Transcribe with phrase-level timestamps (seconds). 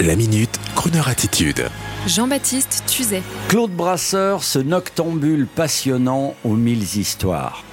[0.00, 1.68] La minute, Kroneur attitude.
[2.06, 3.22] Jean-Baptiste Tuzet.
[3.48, 7.64] Claude Brasseur, ce noctambule passionnant aux mille histoires.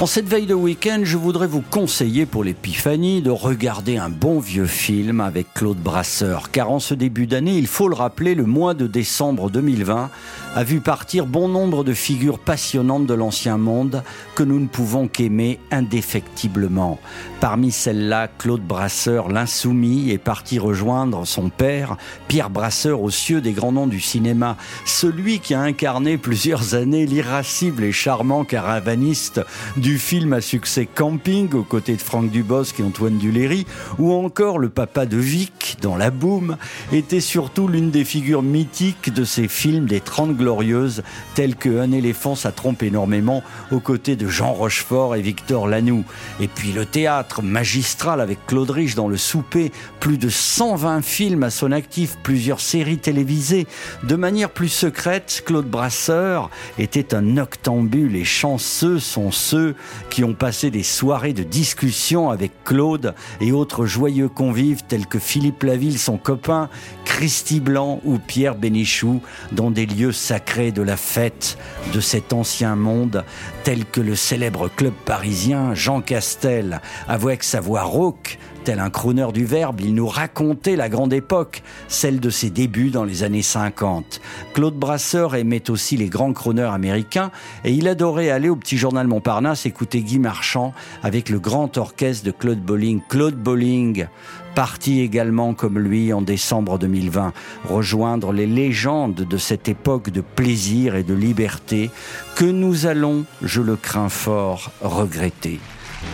[0.00, 4.40] En cette veille de week-end, je voudrais vous conseiller pour l'épiphanie de regarder un bon
[4.40, 8.44] vieux film avec Claude Brasseur, car en ce début d'année, il faut le rappeler, le
[8.44, 10.10] mois de décembre 2020
[10.56, 14.02] a vu partir bon nombre de figures passionnantes de l'ancien monde
[14.34, 16.98] que nous ne pouvons qu'aimer indéfectiblement.
[17.40, 23.52] Parmi celles-là, Claude Brasseur, l'insoumis, est parti rejoindre son père, Pierre Brasseur, aux cieux des
[23.52, 29.40] grands noms du cinéma, celui qui a incarné plusieurs années l'irascible et charmant caravaniste
[29.76, 33.66] du film à succès Camping, aux côtés de Franck Dubosc et Antoine Duléry,
[33.98, 36.56] ou encore le papa de Vic dans La Boum,
[36.92, 41.02] était surtout l'une des figures mythiques de ces films des 30 glorieuses,
[41.34, 46.04] tels que Un éléphant, ça trompe énormément, aux côtés de Jean Rochefort et Victor Lanoux.
[46.40, 51.42] Et puis le théâtre magistral avec Claude Rich dans Le Souper, plus de 120 films
[51.42, 53.66] à son actif, plusieurs séries télévisées.
[54.02, 59.73] De manière plus secrète, Claude Brasseur était un octambule et chanceux sont ceux
[60.10, 65.18] qui ont passé des soirées de discussion avec Claude et autres joyeux convives tels que
[65.18, 66.68] Philippe Laville, son copain,
[67.04, 69.20] Christy Blanc ou Pierre Bénichou
[69.52, 71.58] dans des lieux sacrés de la fête
[71.92, 73.24] de cet ancien monde
[73.62, 79.26] tels que le célèbre club parisien Jean Castel, avec sa voix rauque Tel un crooner
[79.34, 83.42] du verbe, il nous racontait la grande époque, celle de ses débuts dans les années
[83.42, 84.22] 50.
[84.54, 87.30] Claude Brasseur aimait aussi les grands crooners américains
[87.64, 92.24] et il adorait aller au petit journal Montparnasse écouter Guy Marchand avec le grand orchestre
[92.24, 93.02] de Claude Bolling.
[93.06, 94.06] Claude Bolling,
[94.54, 97.34] parti également comme lui en décembre 2020,
[97.68, 101.90] rejoindre les légendes de cette époque de plaisir et de liberté
[102.34, 105.60] que nous allons, je le crains fort, regretter.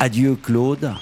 [0.00, 0.92] Adieu Claude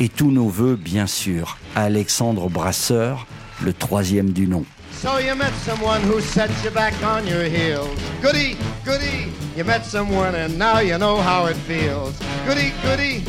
[0.00, 3.26] et tous nos voeux, bien sûr, Alexandre Brasseur,
[3.62, 4.64] le troisième du nom.
[5.00, 7.96] So you met someone who set you back on your heels.
[8.20, 12.18] Goody, goody, you met someone and now you know how it feels.
[12.44, 13.22] Goody, goody,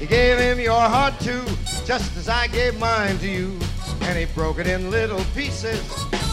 [0.00, 1.42] you gave him your heart too,
[1.86, 3.56] just as I gave mine to you.
[4.02, 5.80] And he broke it in little pieces.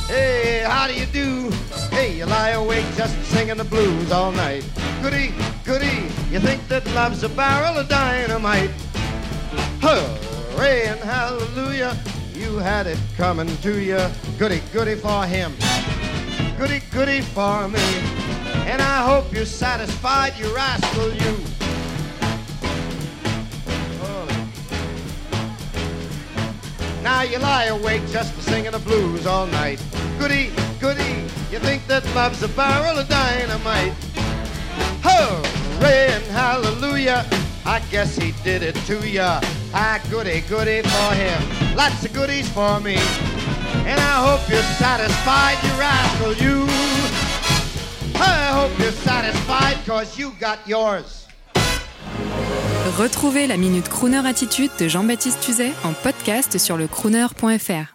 [0.08, 1.52] Hey, how do you do?
[1.92, 4.66] Hey, you lie awake just singing the blues all night.
[5.04, 5.32] Goody,
[5.66, 8.72] goody, you think that love's a barrel of dynamite.
[9.82, 11.98] Hooray and hallelujah,
[12.34, 14.00] you had it coming to you.
[14.38, 15.54] Goody, goody for him.
[16.58, 17.80] Goody, goody for me.
[18.68, 21.38] And I hope you're satisfied, you rascal, you.
[27.02, 29.82] Now you lie awake just for singing the blues all night.
[30.20, 33.94] Goody, goody, you think that love's a barrel of dynamite.
[35.02, 37.26] Hooray and hallelujah,
[37.66, 39.42] I guess he did it to ya.
[39.74, 41.76] Ah, goody, goody for him.
[41.76, 42.98] Lots of goodies for me.
[43.86, 46.66] And I hope you're satisfied, you rascal, you.
[48.16, 51.28] I hope you're satisfied, cause you got yours.
[52.98, 57.86] Retrouvez la Minute Crooner Attitude de Jean-Baptiste Tuzet en podcast sur le crooner.fr.